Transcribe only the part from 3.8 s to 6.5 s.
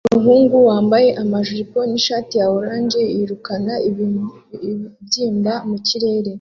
ibibyimba mu kirere